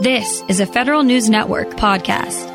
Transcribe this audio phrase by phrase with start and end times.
[0.00, 2.46] This is a Federal News Network podcast.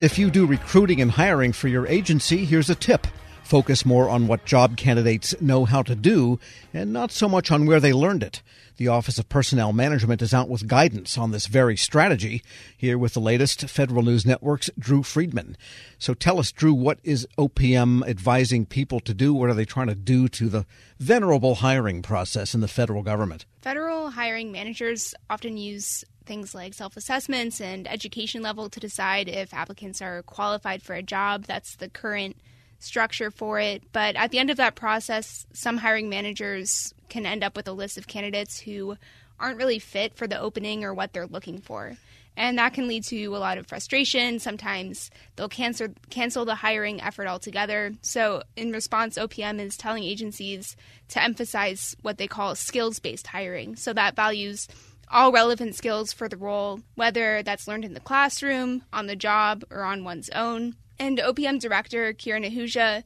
[0.00, 3.06] If you do recruiting and hiring for your agency, here's a tip.
[3.46, 6.40] Focus more on what job candidates know how to do
[6.74, 8.42] and not so much on where they learned it.
[8.76, 12.42] The Office of Personnel Management is out with guidance on this very strategy.
[12.76, 15.56] Here with the latest Federal News Network's Drew Friedman.
[15.96, 19.32] So tell us, Drew, what is OPM advising people to do?
[19.32, 20.66] What are they trying to do to the
[20.98, 23.46] venerable hiring process in the federal government?
[23.62, 29.54] Federal hiring managers often use things like self assessments and education level to decide if
[29.54, 31.44] applicants are qualified for a job.
[31.44, 32.36] That's the current
[32.78, 33.82] structure for it.
[33.92, 37.72] But at the end of that process, some hiring managers can end up with a
[37.72, 38.96] list of candidates who
[39.38, 41.96] aren't really fit for the opening or what they're looking for.
[42.38, 44.38] And that can lead to a lot of frustration.
[44.38, 47.94] Sometimes they'll cancel cancel the hiring effort altogether.
[48.02, 50.76] So, in response, OPM is telling agencies
[51.08, 53.76] to emphasize what they call skills based hiring.
[53.76, 54.68] So, that values
[55.10, 59.64] all relevant skills for the role, whether that's learned in the classroom, on the job,
[59.70, 60.76] or on one's own.
[60.98, 63.02] And OPM director Kiran Ahuja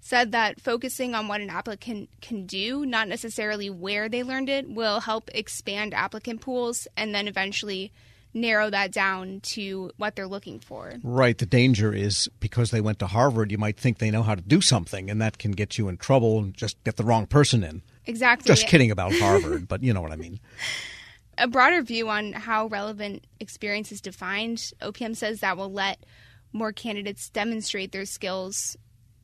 [0.00, 4.68] said that focusing on what an applicant can do, not necessarily where they learned it,
[4.68, 7.90] will help expand applicant pools and then eventually
[8.34, 10.94] narrow that down to what they're looking for.
[11.02, 11.38] Right.
[11.38, 14.42] The danger is because they went to Harvard, you might think they know how to
[14.42, 17.62] do something, and that can get you in trouble and just get the wrong person
[17.62, 17.80] in.
[18.06, 18.46] Exactly.
[18.46, 20.40] Just kidding about Harvard, but you know what I mean.
[21.38, 25.98] A broader view on how relevant experience is defined, OPM says that will let
[26.54, 28.78] more candidates demonstrate their skills.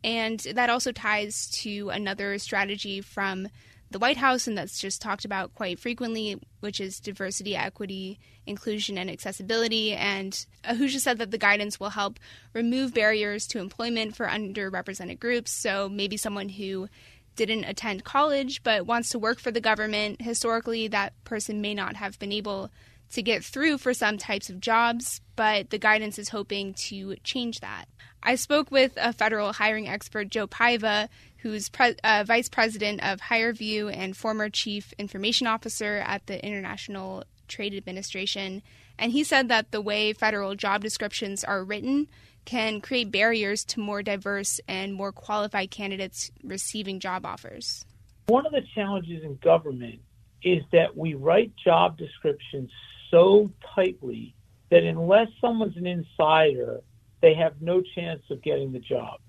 [0.04, 3.48] And that also ties to another strategy from
[3.90, 8.96] the White House, and that's just talked about quite frequently, which is diversity, equity, inclusion,
[8.96, 9.92] and accessibility.
[9.92, 10.32] And
[10.64, 12.20] Ahuja said that the guidance will help
[12.52, 15.50] remove barriers to employment for underrepresented groups.
[15.50, 16.88] So maybe someone who
[17.36, 21.96] didn't attend college but wants to work for the government, historically, that person may not
[21.96, 22.70] have been able
[23.12, 27.60] to get through for some types of jobs, but the guidance is hoping to change
[27.60, 27.86] that.
[28.22, 31.08] I spoke with a federal hiring expert, Joe Paiva,
[31.38, 37.24] who's pre- uh, vice president of HireVue and former chief information officer at the International
[37.48, 38.62] Trade Administration.
[38.98, 42.08] And he said that the way federal job descriptions are written
[42.44, 47.84] can create barriers to more diverse and more qualified candidates receiving job offers.
[48.26, 50.00] One of the challenges in government
[50.42, 52.70] is that we write job descriptions
[53.10, 54.34] so tightly
[54.70, 56.80] that unless someone's an insider,
[57.20, 59.20] they have no chance of getting the job.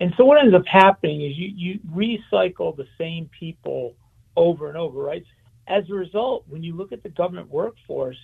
[0.00, 3.94] And so what ends up happening is you, you recycle the same people
[4.36, 5.24] over and over, right?
[5.66, 8.16] As a result, when you look at the government workforce,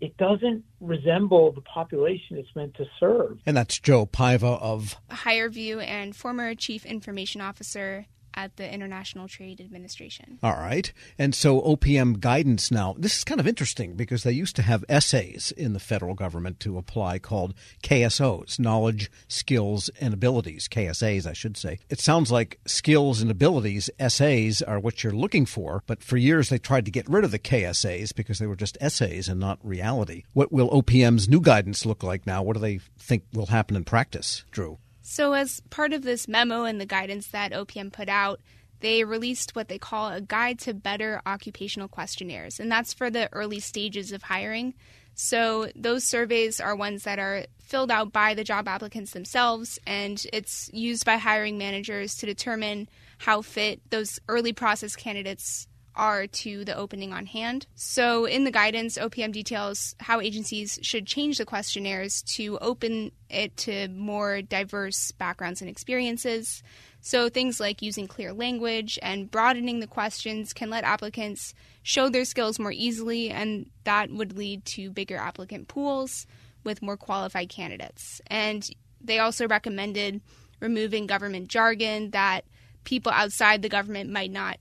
[0.00, 3.38] it doesn't resemble the population it's meant to serve.
[3.44, 8.06] And that's Joe Paiva of HireVue and former chief information officer
[8.38, 10.38] at the International Trade Administration.
[10.44, 10.92] All right.
[11.18, 14.84] And so OPM guidance now, this is kind of interesting because they used to have
[14.88, 21.32] essays in the federal government to apply called KSOs, knowledge, skills, and abilities, KSAs, I
[21.32, 21.80] should say.
[21.90, 26.48] It sounds like skills and abilities, essays, are what you're looking for, but for years
[26.48, 29.58] they tried to get rid of the KSAs because they were just essays and not
[29.64, 30.22] reality.
[30.32, 32.44] What will OPM's new guidance look like now?
[32.44, 34.78] What do they think will happen in practice, Drew?
[35.10, 38.42] So, as part of this memo and the guidance that OPM put out,
[38.80, 43.32] they released what they call a guide to better occupational questionnaires, and that's for the
[43.32, 44.74] early stages of hiring.
[45.14, 50.22] So, those surveys are ones that are filled out by the job applicants themselves, and
[50.30, 52.86] it's used by hiring managers to determine
[53.16, 55.68] how fit those early process candidates
[55.98, 57.66] are to the opening on hand.
[57.74, 63.56] So, in the guidance, OPM details how agencies should change the questionnaires to open it
[63.58, 66.62] to more diverse backgrounds and experiences.
[67.00, 72.24] So, things like using clear language and broadening the questions can let applicants show their
[72.24, 76.26] skills more easily, and that would lead to bigger applicant pools
[76.64, 78.20] with more qualified candidates.
[78.28, 78.68] And
[79.00, 80.20] they also recommended
[80.60, 82.44] removing government jargon that
[82.84, 84.58] people outside the government might not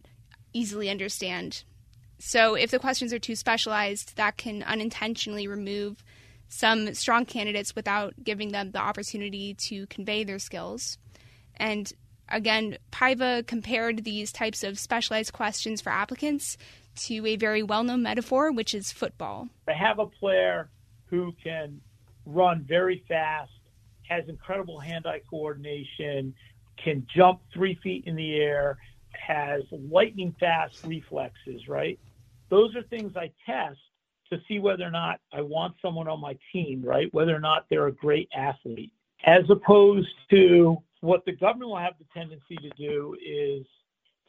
[0.58, 1.64] easily understand.
[2.20, 6.04] So, if the questions are too specialized, that can unintentionally remove
[6.50, 10.98] some strong candidates without giving them the opportunity to convey their skills.
[11.58, 11.92] And
[12.30, 16.58] again, Paiva compared these types of specialized questions for applicants
[16.96, 19.50] to a very well known metaphor, which is football.
[19.68, 20.70] I have a player
[21.08, 21.82] who can
[22.26, 23.52] run very fast,
[24.10, 26.34] has incredible hand eye coordination,
[26.84, 28.78] can jump three feet in the air,
[29.28, 32.00] has lightning fast reflexes, right?
[32.50, 33.80] Those are things I test
[34.32, 37.14] to see whether or not I want someone on my team, right?
[37.14, 38.92] Whether or not they're a great athlete.
[39.26, 43.66] As opposed to what the government will have the tendency to do is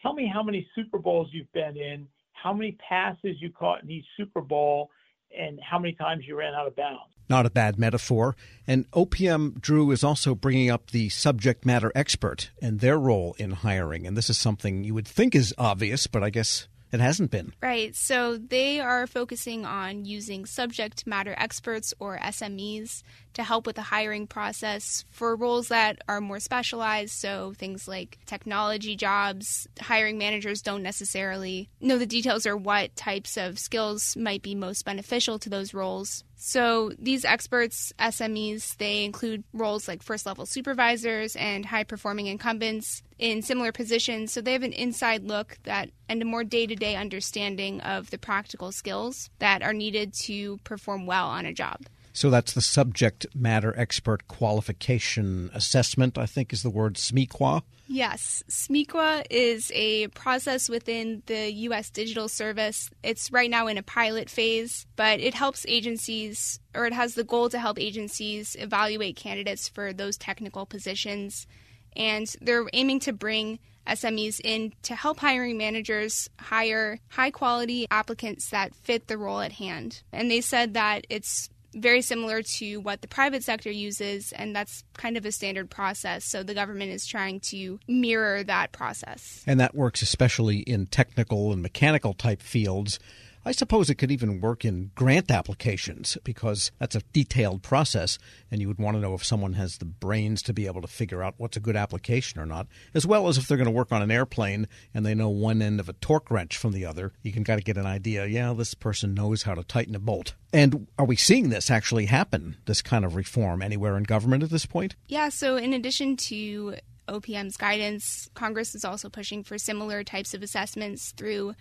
[0.02, 3.90] tell me how many Super Bowls you've been in, how many passes you caught in
[3.90, 4.90] each Super Bowl,
[5.36, 7.12] and how many times you ran out of bounds.
[7.28, 8.36] Not a bad metaphor.
[8.66, 13.50] And OPM Drew is also bringing up the subject matter expert and their role in
[13.50, 14.06] hiring.
[14.06, 17.52] And this is something you would think is obvious, but I guess it hasn't been.
[17.60, 17.94] Right.
[17.94, 23.02] So they are focusing on using subject matter experts or SMEs
[23.34, 27.12] to help with the hiring process for roles that are more specialized.
[27.12, 33.36] So things like technology jobs, hiring managers don't necessarily know the details or what types
[33.36, 36.24] of skills might be most beneficial to those roles.
[36.40, 43.02] So these experts, SMEs, they include roles like first level supervisors and high performing incumbents
[43.18, 44.32] in similar positions.
[44.32, 48.10] So they have an inside look that and a more day to day understanding of
[48.10, 51.80] the practical skills that are needed to perform well on a job.
[52.18, 57.62] So that's the subject matter expert qualification assessment, I think is the word SMEQA.
[57.86, 61.90] Yes, SMEQA is a process within the U.S.
[61.90, 62.90] Digital Service.
[63.04, 67.22] It's right now in a pilot phase, but it helps agencies, or it has the
[67.22, 71.46] goal to help agencies evaluate candidates for those technical positions.
[71.94, 78.50] And they're aiming to bring SMEs in to help hiring managers hire high quality applicants
[78.50, 80.02] that fit the role at hand.
[80.12, 84.84] And they said that it's very similar to what the private sector uses, and that's
[84.94, 86.24] kind of a standard process.
[86.24, 89.42] So the government is trying to mirror that process.
[89.46, 92.98] And that works especially in technical and mechanical type fields
[93.48, 98.18] I suppose it could even work in grant applications because that's a detailed process,
[98.50, 100.86] and you would want to know if someone has the brains to be able to
[100.86, 103.70] figure out what's a good application or not, as well as if they're going to
[103.70, 106.84] work on an airplane and they know one end of a torque wrench from the
[106.84, 107.14] other.
[107.22, 109.98] You can kind of get an idea, yeah, this person knows how to tighten a
[109.98, 110.34] bolt.
[110.52, 114.50] And are we seeing this actually happen, this kind of reform, anywhere in government at
[114.50, 114.94] this point?
[115.06, 116.74] Yeah, so in addition to
[117.08, 121.54] OPM's guidance, Congress is also pushing for similar types of assessments through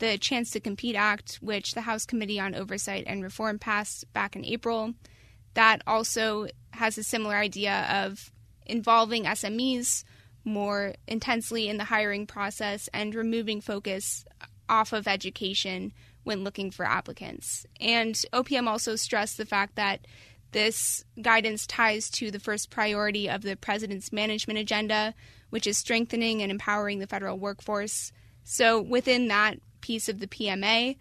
[0.00, 4.34] the Chance to Compete Act, which the House Committee on Oversight and Reform passed back
[4.34, 4.94] in April.
[5.54, 8.32] That also has a similar idea of
[8.66, 10.04] involving SMEs
[10.44, 14.24] more intensely in the hiring process and removing focus
[14.68, 15.92] off of education
[16.24, 17.66] when looking for applicants.
[17.80, 20.06] And OPM also stressed the fact that
[20.52, 25.14] this guidance ties to the first priority of the president's management agenda,
[25.50, 28.12] which is strengthening and empowering the federal workforce.
[28.42, 30.96] So, within that piece of the PMA.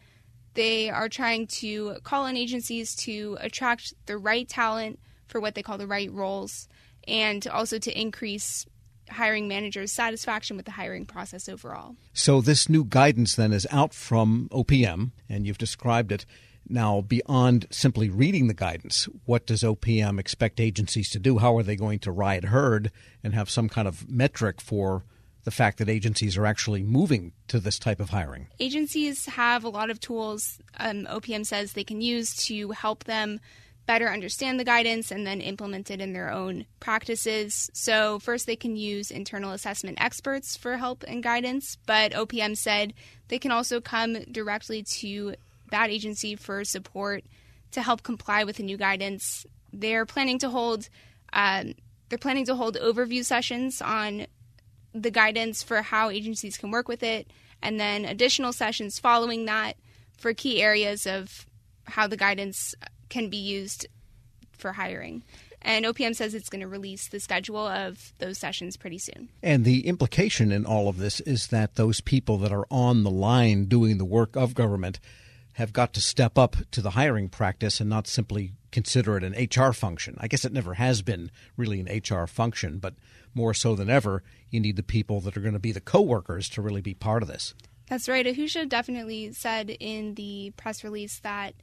[0.53, 5.63] They are trying to call on agencies to attract the right talent for what they
[5.63, 6.67] call the right roles
[7.07, 8.65] and also to increase
[9.09, 11.95] hiring managers' satisfaction with the hiring process overall.
[12.13, 16.25] So, this new guidance then is out from OPM, and you've described it.
[16.67, 21.39] Now, beyond simply reading the guidance, what does OPM expect agencies to do?
[21.39, 22.91] How are they going to ride herd
[23.23, 25.03] and have some kind of metric for
[25.43, 28.47] the fact that agencies are actually moving to this type of hiring?
[28.59, 33.39] Agencies have a lot of tools, um, OPM says they can use to help them
[33.89, 37.71] better understand the guidance and then implement it in their own practices.
[37.73, 42.93] So, first, they can use internal assessment experts for help and guidance, but OPM said
[43.29, 45.33] they can also come directly to
[45.71, 47.23] that agency for support
[47.71, 49.47] to help comply with the new guidance.
[49.73, 50.87] They're planning to hold
[51.33, 51.73] um,
[52.09, 54.27] they're planning to hold overview sessions on
[54.93, 57.31] the guidance for how agencies can work with it,
[57.61, 59.73] and then additional sessions following that
[60.17, 61.45] for key areas of
[61.85, 62.75] how the guidance
[63.09, 63.87] can be used
[64.51, 65.23] for hiring.
[65.61, 69.29] And OPM says it's going to release the schedule of those sessions pretty soon.
[69.43, 73.09] And the implication in all of this is that those people that are on the
[73.09, 74.99] line doing the work of government
[75.53, 79.33] have got to step up to the hiring practice and not simply consider it an
[79.33, 80.15] HR function.
[80.19, 82.95] I guess it never has been really an HR function, but
[83.33, 86.49] more so than ever, you need the people that are going to be the co-workers
[86.49, 87.53] to really be part of this.
[87.87, 88.25] That's right.
[88.25, 91.55] Ahuja definitely said in the press release that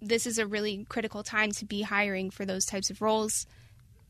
[0.00, 3.46] this is a really critical time to be hiring for those types of roles.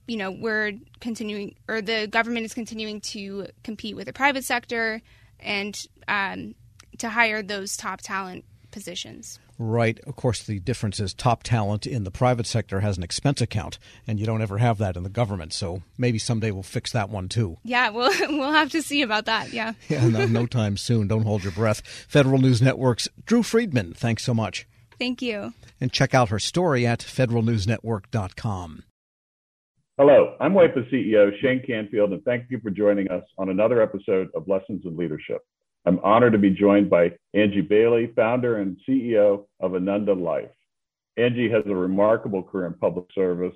[0.06, 5.00] You know, we're continuing, or the government is continuing to compete with the private sector
[5.40, 6.54] and um,
[6.98, 9.38] to hire those top talent positions.
[9.58, 9.98] Right.
[10.00, 13.78] Of course, the difference is top talent in the private sector has an expense account,
[14.06, 15.52] and you don't ever have that in the government.
[15.52, 17.58] So maybe someday we'll fix that one too.
[17.64, 19.52] Yeah, we'll we'll have to see about that.
[19.52, 19.72] Yeah.
[19.88, 20.06] yeah.
[20.08, 21.08] No, no time soon.
[21.08, 21.80] Don't hold your breath.
[22.08, 23.94] Federal News Network's Drew Friedman.
[23.94, 24.66] Thanks so much.
[24.98, 25.52] Thank you.
[25.80, 28.82] And check out her story at federalnewsnetwork.com.
[29.98, 34.28] Hello, I'm WIPA CEO Shane Canfield, and thank you for joining us on another episode
[34.34, 35.40] of Lessons in Leadership.
[35.86, 40.50] I'm honored to be joined by Angie Bailey, founder and CEO of Ananda Life.
[41.16, 43.54] Angie has a remarkable career in public service,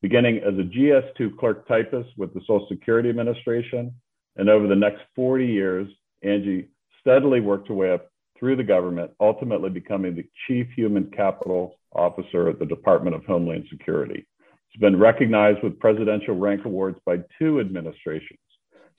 [0.00, 3.92] beginning as a GS2 clerk typist with the Social Security Administration.
[4.36, 5.88] And over the next 40 years,
[6.22, 6.68] Angie
[7.00, 12.48] steadily worked her way up through the government, ultimately becoming the Chief Human Capital Officer
[12.48, 14.24] at the Department of Homeland Security.
[14.70, 18.38] She's been recognized with presidential rank awards by two administrations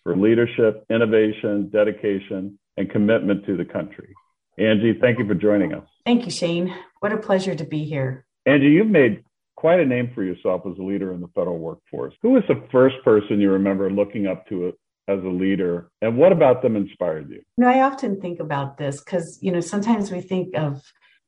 [0.03, 4.13] for leadership, innovation, dedication, and commitment to the country.
[4.58, 5.88] Angie, thank you for joining us.
[6.05, 6.74] Thank you, Shane.
[7.00, 8.25] What a pleasure to be here.
[8.46, 9.24] Angie, you've made
[9.55, 12.13] quite a name for yourself as a leader in the federal workforce.
[12.22, 14.74] Who was the first person you remember looking up to
[15.08, 17.41] as a leader, and what about them inspired you?
[17.58, 20.82] You know, I often think about this because you know sometimes we think of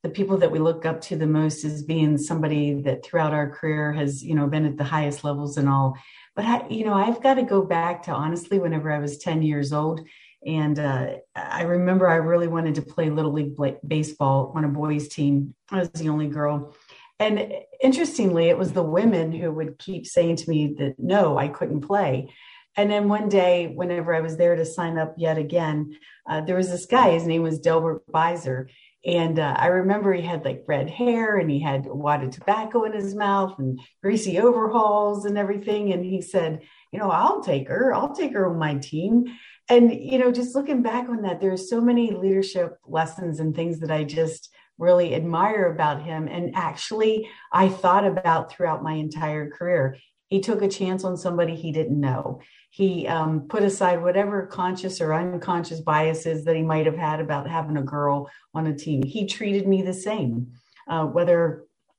[0.03, 3.49] the people that we look up to the most as being somebody that throughout our
[3.49, 5.95] career has you know been at the highest levels and all.
[6.35, 9.41] But I, you know, I've got to go back to honestly whenever I was ten
[9.41, 10.01] years old
[10.45, 15.07] and uh, I remember I really wanted to play Little League baseball on a boys'
[15.07, 15.55] team.
[15.71, 16.75] I was the only girl.
[17.19, 17.51] And
[17.81, 21.81] interestingly, it was the women who would keep saying to me that no, I couldn't
[21.81, 22.31] play.
[22.75, 25.97] And then one day, whenever I was there to sign up yet again,
[26.29, 27.09] uh, there was this guy.
[27.09, 28.67] His name was Delbert Beiser.
[29.03, 32.31] And uh, I remember he had like red hair and he had a wad of
[32.31, 35.91] tobacco in his mouth and greasy overalls and everything.
[35.91, 37.95] And he said, You know, I'll take her.
[37.95, 39.25] I'll take her on my team
[39.69, 43.79] and you know just looking back on that there's so many leadership lessons and things
[43.79, 46.27] that i just really admire about him.
[46.27, 49.97] And actually i thought about throughout my entire career
[50.27, 52.41] he took a chance on somebody he didn't know.
[52.69, 57.49] He um, put aside whatever conscious or unconscious biases that he might have had about
[57.49, 59.03] having a girl on a team.
[59.03, 60.51] He treated me the same
[60.87, 61.65] uh, whether